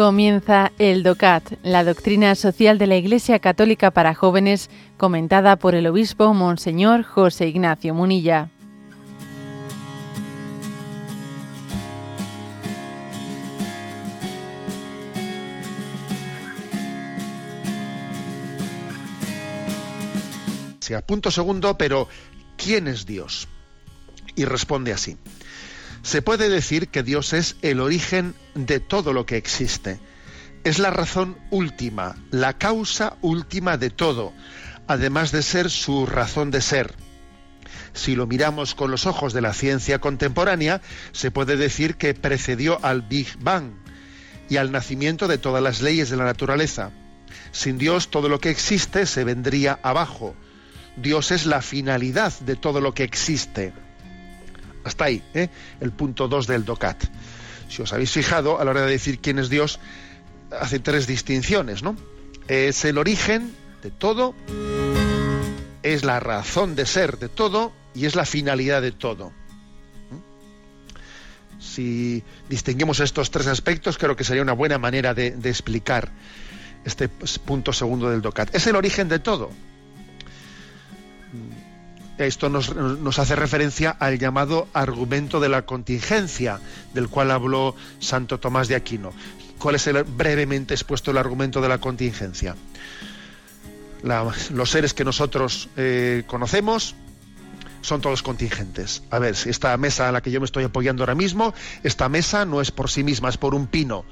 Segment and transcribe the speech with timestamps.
[0.00, 5.86] Comienza el DOCAT, la doctrina social de la Iglesia Católica para jóvenes, comentada por el
[5.86, 8.48] obispo Monseñor José Ignacio Munilla.
[21.06, 22.08] Punto segundo, pero
[22.56, 23.48] ¿quién es Dios?
[24.34, 25.18] Y responde así.
[26.02, 30.00] Se puede decir que Dios es el origen de todo lo que existe.
[30.64, 34.32] Es la razón última, la causa última de todo,
[34.86, 36.94] además de ser su razón de ser.
[37.92, 40.80] Si lo miramos con los ojos de la ciencia contemporánea,
[41.12, 43.72] se puede decir que precedió al Big Bang
[44.48, 46.90] y al nacimiento de todas las leyes de la naturaleza.
[47.52, 50.34] Sin Dios todo lo que existe se vendría abajo.
[50.96, 53.72] Dios es la finalidad de todo lo que existe.
[54.84, 55.48] Hasta ahí, ¿eh?
[55.80, 57.04] el punto 2 del DOCAT.
[57.68, 59.78] Si os habéis fijado, a la hora de decir quién es Dios,
[60.58, 61.96] hace tres distinciones, ¿no?
[62.48, 64.34] Es el origen de todo,
[65.82, 69.32] es la razón de ser de todo y es la finalidad de todo.
[71.60, 76.10] Si distinguimos estos tres aspectos, creo que sería una buena manera de, de explicar
[76.84, 78.54] este punto segundo del DOCAT.
[78.54, 79.50] Es el origen de todo
[82.26, 86.60] esto nos, hace referencia al llamado argumento de la contingencia,
[86.94, 89.12] del cual habló Santo Tomás de Aquino.
[89.58, 92.56] ¿Cuál es el brevemente expuesto el argumento de la contingencia?
[94.02, 96.94] los seres que nosotros eh, conocemos
[97.82, 99.02] son todos contingentes.
[99.10, 102.44] A ver, esta mesa a la que yo me estoy apoyando ahora mismo, esta mesa
[102.46, 104.04] no es por sí misma, es por un pino.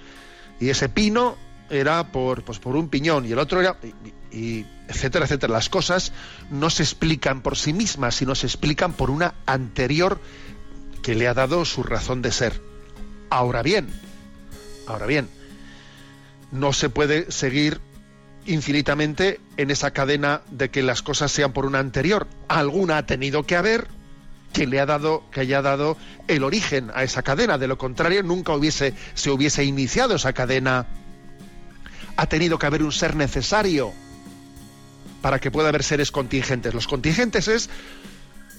[0.60, 1.36] Y ese pino
[1.70, 3.76] era por, pues, por un piñón y el otro era...
[4.30, 5.52] y etcétera, etcétera.
[5.52, 6.12] Las cosas
[6.50, 10.20] no se explican por sí mismas, sino se explican por una anterior
[11.02, 12.60] que le ha dado su razón de ser.
[13.30, 13.88] Ahora bien,
[14.86, 15.28] ahora bien,
[16.50, 17.80] no se puede seguir
[18.46, 22.26] infinitamente en esa cadena de que las cosas sean por una anterior.
[22.48, 23.88] Alguna ha tenido que haber
[24.52, 27.58] que le ha dado, que haya dado el origen a esa cadena.
[27.58, 30.86] De lo contrario, nunca hubiese, se hubiese iniciado esa cadena.
[32.16, 33.92] Ha tenido que haber un ser necesario
[35.20, 36.74] para que pueda haber seres contingentes.
[36.74, 37.70] Los contingentes es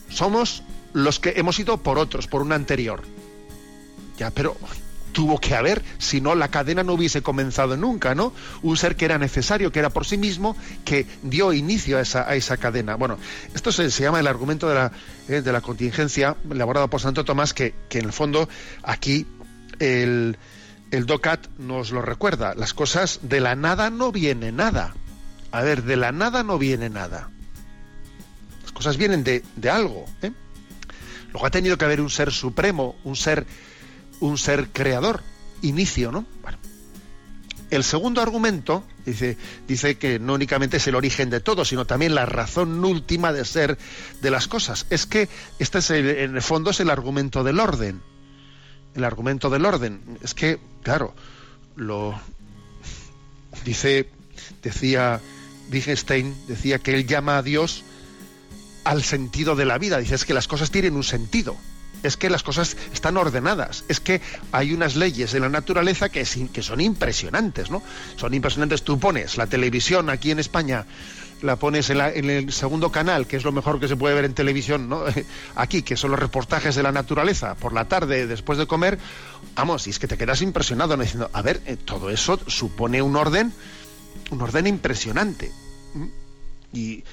[0.10, 3.04] somos los que hemos ido por otros, por un anterior.
[4.18, 4.58] Ya, pero
[5.12, 8.34] tuvo que haber, si no la cadena no hubiese comenzado nunca, ¿no?
[8.62, 10.56] Un ser que era necesario, que era por sí mismo,
[10.86, 12.96] que dio inicio a esa, a esa cadena.
[12.96, 13.18] Bueno,
[13.54, 14.92] esto se, llama el argumento de la,
[15.28, 18.50] eh, de la contingencia, elaborado por Santo Tomás, que, que en el fondo
[18.84, 19.26] aquí
[19.80, 20.38] el,
[20.92, 22.54] el DOCAT nos lo recuerda.
[22.56, 24.94] Las cosas de la nada no viene nada.
[25.52, 27.30] A ver, de la nada no viene nada.
[28.62, 30.06] Las cosas vienen de, algo.
[30.22, 30.32] ¿eh?
[31.32, 33.46] Luego ha tenido que haber un ser supremo, un ser,
[34.20, 35.24] un ser creador,
[35.62, 36.26] inicio, ¿no?
[37.70, 42.16] El segundo argumento dice, dice que no únicamente es el origen de todo, sino también
[42.16, 43.78] la razón última de ser
[44.22, 44.88] de las cosas.
[44.90, 48.02] Es que este es en el fondo es el argumento del orden.
[48.96, 50.18] El argumento del orden.
[50.24, 51.14] Es que, claro,
[51.76, 52.20] lo
[53.64, 54.10] dice,
[54.64, 55.22] decía
[55.72, 57.84] Wittgenstein decía que él llama a Dios
[58.84, 59.98] al sentido de la vida.
[60.00, 61.56] Dice es que las cosas tienen un sentido.
[62.02, 63.84] Es que las cosas están ordenadas.
[63.90, 64.22] Es que
[64.52, 67.84] hay unas leyes de la naturaleza que, son impresionantes, ¿no?
[68.16, 68.84] Son impresionantes.
[68.84, 70.86] Tú pones la televisión aquí en España,
[71.42, 74.34] la pones en, el segundo canal, que es lo mejor que se puede ver en
[74.34, 75.04] televisión, ¿no?
[75.56, 78.98] Aquí, que son los reportajes de la naturaleza, por la tarde, después de comer.
[79.56, 83.18] Vamos, y es que te quedas impresionado diciendo, a ver, eh, todo eso supone un
[83.18, 83.52] orden
[84.32, 85.52] un orden impresionante.
[86.74, 87.04] Y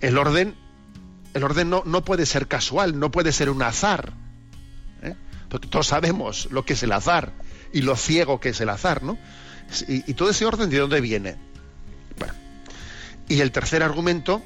[0.00, 0.54] el orden,
[1.34, 4.12] el orden no, no puede ser casual, no puede ser un azar.
[5.02, 5.14] ¿eh?
[5.48, 7.32] Porque todos sabemos lo que es el azar
[7.72, 9.18] y lo ciego que es el azar, ¿no?
[9.88, 11.36] Y, todo ese orden, ¿de dónde viene?
[13.28, 14.42] Y el tercer argumento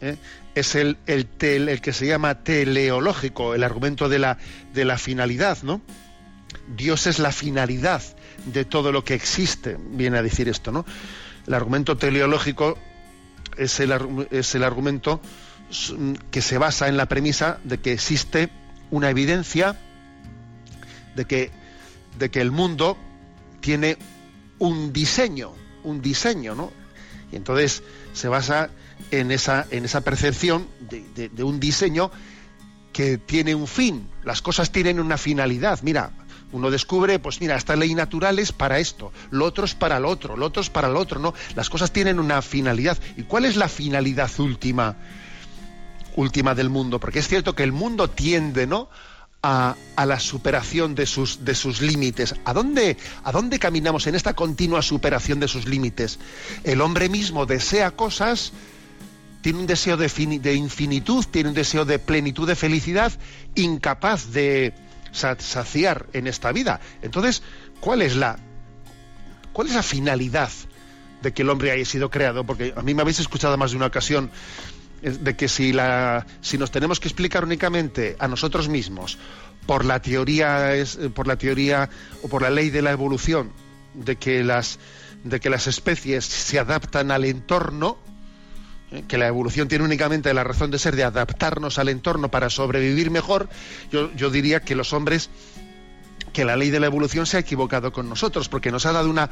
[0.00, 0.16] ¿eh?
[0.56, 4.38] es el, el, el, que se llama teleológico, el argumento de la,
[4.74, 5.80] de la finalidad, ¿no?
[6.76, 8.02] Dios es la finalidad
[8.46, 10.84] de todo lo que existe, viene a decir esto, ¿no?
[11.46, 12.78] El argumento teleológico
[13.56, 13.92] es el,
[14.30, 15.20] es el argumento
[16.30, 18.50] que se basa en la premisa de que existe
[18.90, 19.76] una evidencia
[21.16, 21.50] de que,
[22.18, 22.96] de que el mundo
[23.60, 23.96] tiene
[24.58, 25.52] un diseño,
[25.82, 26.72] un diseño, ¿no?
[27.32, 27.82] Y entonces
[28.12, 28.70] se basa
[29.10, 32.10] en esa, en esa percepción de, de un diseño
[32.92, 34.08] que tiene un fin.
[34.24, 35.80] Las cosas tienen una finalidad.
[35.82, 36.12] Mira,
[36.56, 40.08] uno descubre, pues mira, esta ley natural es para esto, lo otro es para lo
[40.08, 41.34] otro, lo otro es para lo otro, ¿no?
[41.54, 42.96] Las cosas tienen una finalidad.
[43.16, 44.96] ¿Y cuál es la finalidad última,
[46.16, 46.98] última del mundo?
[46.98, 48.88] Porque es cierto que el mundo tiende, ¿no?
[49.42, 49.76] a,
[50.06, 52.34] la superación de sus, de sus límites.
[52.44, 56.18] ¿A dónde, ¿A dónde caminamos en esta continua superación de sus límites?
[56.64, 58.52] El hombre mismo desea cosas,
[59.42, 63.12] tiene un deseo de, de infinitud, tiene un deseo de plenitud, de felicidad,
[63.54, 64.74] incapaz de
[65.16, 66.80] saciar en esta vida.
[67.02, 67.42] Entonces,
[67.80, 68.38] ¿cuál es la,
[69.52, 70.50] cuál es la finalidad
[71.22, 72.44] de que el hombre haya sido creado?
[72.44, 74.30] Porque a mí me habéis escuchado más de una ocasión
[75.02, 79.18] de que si, la, si nos tenemos que explicar únicamente a nosotros mismos
[79.66, 81.90] por la teoría es, por la teoría
[82.22, 83.52] o por la ley de la evolución
[83.94, 84.78] de que las
[85.24, 88.15] de que las especies se adaptan al entorno eh,
[89.08, 93.10] que la evolución tiene únicamente la razón de ser de adaptarnos al entorno para sobrevivir
[93.10, 93.48] mejor
[93.90, 95.28] yo, yo diría que los hombres
[96.32, 99.10] que la ley de la evolución se ha equivocado con nosotros porque nos ha dado
[99.10, 99.30] una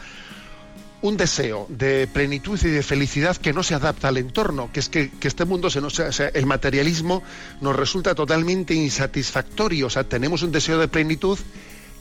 [1.04, 4.88] un deseo de plenitud y de felicidad que no se adapta al entorno, que es
[4.88, 7.22] que, este mundo se nos, el materialismo
[7.60, 11.38] nos resulta totalmente insatisfactorio, o sea, tenemos un deseo de plenitud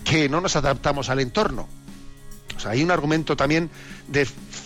[0.06, 1.68] que no nos adaptamos al entorno.
[2.56, 3.70] O sea, hay un argumento también
[4.08, 4.26] de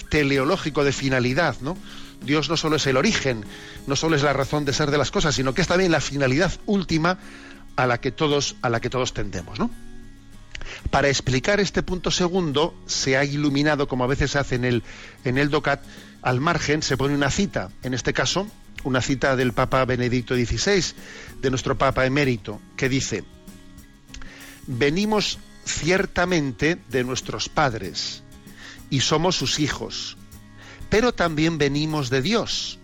[0.10, 1.75] teleológico de finalidad, ¿no?
[2.22, 3.46] Dios no solo es el origen,
[3.86, 6.02] no solo es la razón de ser de las cosas, sino que es también la
[6.02, 7.19] finalidad última
[7.75, 9.69] a la que todos a la que todos tendemos, ¿no?
[10.90, 14.84] Para explicar este punto segundo, se ha iluminado, como a veces se hace el,
[15.24, 15.81] en el DOCAT,
[16.22, 18.48] al margen se pone una cita, en este caso,
[18.84, 20.84] una cita del Papa Benedicto XVI,
[21.42, 23.24] de nuestro Papa emérito, que dice,
[24.66, 28.24] venimos ciertamente de nuestros padres
[28.90, 30.18] y somos sus hijos,
[30.89, 32.80] pero también venimos de Dios,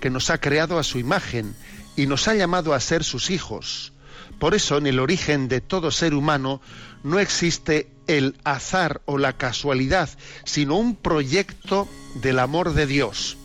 [0.00, 1.54] que nos ha creado a su imagen
[1.96, 3.92] y nos ha llamado a ser sus hijos.
[4.38, 6.60] Por eso en el origen de todo ser humano
[7.02, 10.08] no existe el azar o la casualidad,
[10.44, 13.36] sino un proyecto del amor de Dios.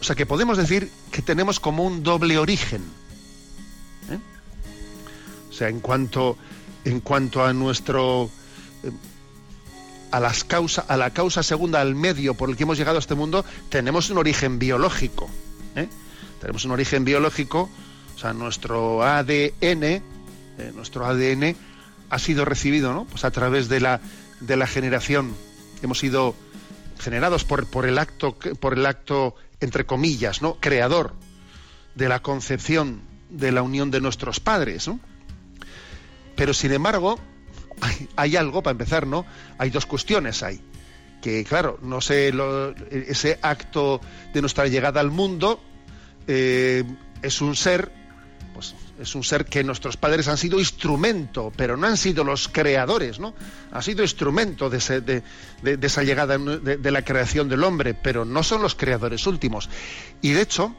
[0.00, 2.82] O sea que podemos decir que tenemos como un doble origen.
[4.10, 4.18] ¿eh?
[5.50, 6.36] O sea, en cuanto,
[6.84, 8.30] en cuanto a nuestro
[8.82, 8.90] eh,
[10.10, 13.00] a las causa, a la causa segunda, al medio por el que hemos llegado a
[13.00, 15.28] este mundo, tenemos un origen biológico.
[15.76, 15.88] ¿eh?
[16.40, 17.70] Tenemos un origen biológico,
[18.14, 20.02] o sea, nuestro ADN,
[20.74, 21.56] nuestro ADN
[22.10, 23.04] ha sido recibido ¿no?
[23.04, 24.00] pues a través de la,
[24.40, 25.34] de la generación.
[25.82, 26.34] Hemos sido
[26.98, 30.54] generados por, por, el acto, por el acto, entre comillas, ¿no?
[30.60, 31.14] creador
[31.94, 34.90] de la concepción de la unión de nuestros padres.
[36.36, 37.18] Pero sin embargo,
[38.16, 39.24] hay, algo, para empezar, ¿no?
[39.58, 40.60] Hay dos cuestiones ahí.
[41.20, 42.32] Que claro, no sé,
[42.90, 44.00] ese acto
[44.32, 45.60] de nuestra llegada al mundo
[46.26, 46.84] eh,
[47.22, 47.90] es un ser
[48.58, 52.48] pues, es un ser que nuestros padres han sido instrumento, pero no han sido los
[52.48, 53.32] creadores, ¿no?
[53.70, 54.78] Ha sido instrumento de,
[55.80, 59.70] esa llegada de, la creación del hombre, pero no son los creadores últimos.
[60.22, 60.74] Y de hecho,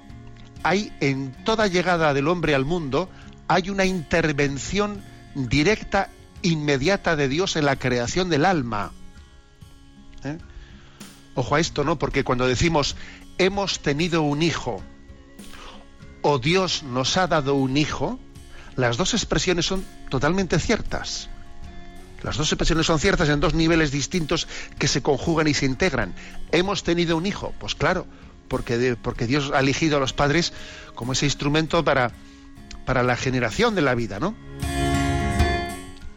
[0.61, 3.09] hay en toda llegada del hombre al mundo,
[3.47, 5.01] hay una intervención
[5.35, 6.09] directa,
[6.41, 8.91] inmediata de Dios en la creación del alma.
[10.23, 10.37] ¿Eh?
[11.35, 11.97] Ojo a esto, ¿no?
[11.97, 12.95] Porque cuando decimos
[13.37, 14.83] hemos tenido un hijo,
[16.21, 18.19] o Dios nos ha dado un hijo,
[18.75, 21.29] las dos expresiones son totalmente ciertas.
[22.23, 24.47] Las dos expresiones son ciertas en dos niveles distintos
[24.77, 26.13] que se conjugan y se integran.
[26.51, 27.53] ¿Hemos tenido un hijo?
[27.59, 28.05] Pues claro,
[28.49, 30.51] porque, porque Dios ha elegido a los padres
[30.95, 32.11] como ese instrumento para,
[32.85, 34.35] para la generación de la vida, ¿no?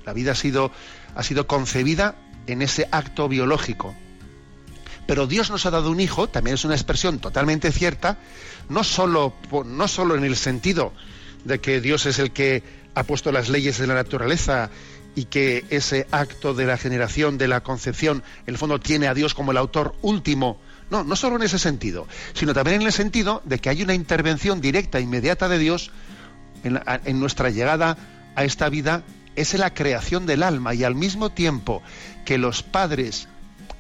[0.05, 0.71] La vida ha sido,
[1.15, 2.17] ha sido concebida
[2.47, 3.95] en ese acto biológico.
[5.07, 8.19] Pero Dios nos ha dado un hijo, también es una expresión totalmente cierta,
[8.69, 10.93] no solo, no solo en el sentido
[11.45, 12.63] de que Dios es el que
[12.95, 14.71] ha puesto las leyes de la naturaleza
[15.15, 19.15] y que ese acto de la generación, de la concepción, en el fondo tiene a
[19.15, 20.61] Dios como el autor último.
[20.91, 23.95] No, no solo en ese sentido, sino también en el sentido de que hay una
[23.95, 25.91] intervención directa, inmediata de Dios
[26.65, 27.97] en nuestra llegada
[28.37, 29.03] a esta vida,
[29.37, 31.83] es la creación del alma y al mismo tiempo
[32.25, 33.29] que los padres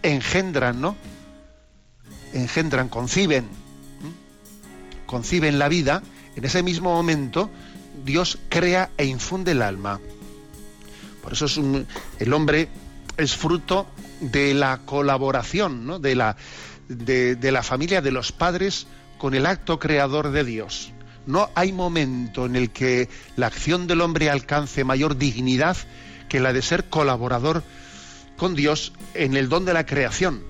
[0.03, 0.97] engendran, ¿no?
[2.33, 3.63] Engendran, conciben
[5.13, 6.03] conciben la vida,
[6.37, 7.51] en ese mismo momento
[8.03, 10.01] Dios crea e infunde el alma.
[11.23, 11.61] Por eso es
[12.19, 12.71] el hombre
[13.19, 13.87] es fruto
[14.21, 16.37] de la colaboración, de, la,
[16.89, 18.87] de la familia de los padres
[19.19, 20.93] con el acto creador de Dios.
[21.27, 25.77] No hay momento en el que la acción del hombre alcance mayor dignidad
[26.29, 27.63] que la de ser colaborador
[28.37, 30.43] con Dios en el don de la creación.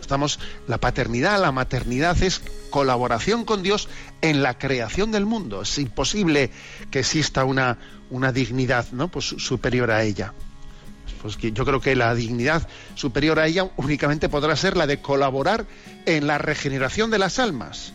[0.00, 3.88] Estamos la paternidad, la maternidad es colaboración con Dios
[4.20, 5.62] en la creación del mundo.
[5.62, 6.50] Es imposible
[6.90, 7.78] que exista una,
[8.10, 9.08] una dignidad ¿no?
[9.08, 10.34] pues, superior a ella.
[11.22, 15.66] Pues yo creo que la dignidad superior a ella únicamente podrá ser la de colaborar
[16.04, 17.92] en la regeneración de las almas,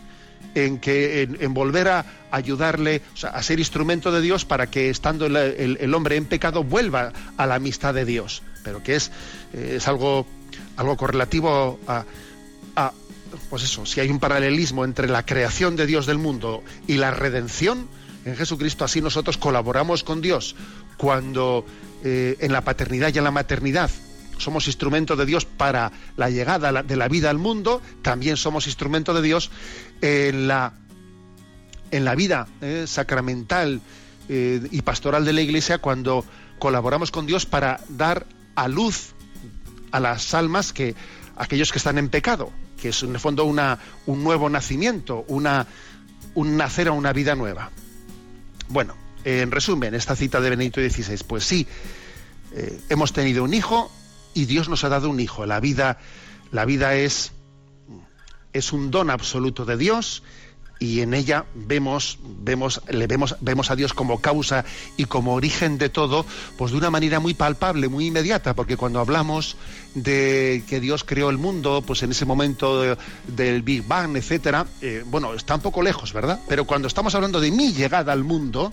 [0.54, 5.94] en que en, volver a ayudarle, a ser instrumento de Dios para que estando el,
[5.94, 8.42] hombre en pecado vuelva a la amistad de Dios.
[8.64, 9.10] Pero que es,
[9.52, 10.26] eh, es algo,
[10.76, 12.04] algo correlativo a,
[12.76, 12.92] a,
[13.50, 17.10] pues eso, si hay un paralelismo entre la creación de Dios del mundo y la
[17.10, 17.88] redención,
[18.24, 20.56] en Jesucristo así nosotros colaboramos con Dios
[20.96, 21.64] cuando
[22.04, 23.90] eh, en la paternidad y en la maternidad
[24.38, 29.14] somos instrumento de Dios para la llegada de la vida al mundo, también somos instrumento
[29.14, 29.50] de Dios
[30.00, 30.72] en la,
[31.90, 33.80] en la vida eh, sacramental
[34.28, 36.24] eh, y pastoral de la Iglesia cuando
[36.58, 39.14] colaboramos con Dios para dar a luz
[39.90, 40.94] a las almas que
[41.36, 45.66] aquellos que están en pecado, que es en el fondo una, un nuevo nacimiento, una,
[46.34, 47.70] un nacer a una vida nueva.
[48.68, 51.66] Bueno, en resumen, esta cita de Benedicto XVI, pues sí,
[52.54, 53.90] eh, hemos tenido un hijo
[54.34, 55.46] y Dios nos ha dado un hijo.
[55.46, 55.98] La vida,
[56.52, 57.32] la vida es,
[58.52, 60.22] es un don absoluto de Dios
[60.80, 64.64] y en ella vemos, vemos, le vemos, vemos a Dios como causa
[64.96, 66.24] y como origen de todo,
[66.56, 69.56] pues de una manera muy palpable, muy inmediata, porque cuando hablamos
[69.94, 75.02] de que Dios creó el mundo, pues en ese momento del Big Bang, etcétera, eh,
[75.06, 76.40] bueno, está un poco lejos, ¿verdad?
[76.48, 78.72] Pero cuando estamos hablando de mi llegada al mundo,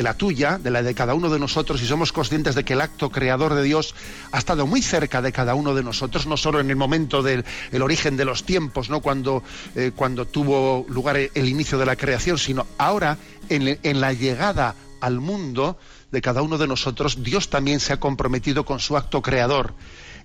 [0.00, 2.72] de la tuya, de la de cada uno de nosotros, y somos conscientes de que
[2.72, 3.94] el acto creador de Dios
[4.32, 7.44] ha estado muy cerca de cada uno de nosotros, no solo en el momento del
[7.82, 9.00] origen de los tiempos, ¿no?
[9.00, 9.42] cuando,
[9.74, 13.18] eh, cuando tuvo lugar el inicio de la creación, sino ahora
[13.50, 15.76] en, en la llegada al mundo
[16.10, 19.74] de cada uno de nosotros, Dios también se ha comprometido con su acto creador.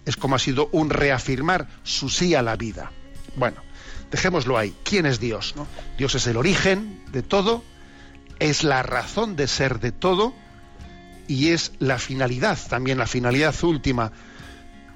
[0.06, 2.94] Es como ha sido un reafirmar su sí a la vida.
[3.36, 3.58] Bueno,
[4.10, 4.74] dejémoslo ahí.
[4.86, 5.54] ¿Quién es Dios?
[5.58, 5.68] ¿no?
[5.98, 7.62] Dios es el origen de todo,
[8.40, 10.34] es la razón de ser de todo
[11.28, 14.12] y es la finalidad, también la finalidad última,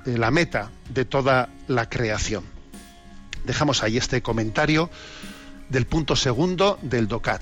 [0.06, 2.44] eh, la meta de toda la creación.
[3.46, 4.90] Dejamos ahí este comentario
[5.70, 7.42] del punto segundo del DOCAT.